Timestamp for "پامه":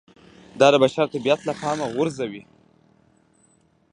1.61-1.85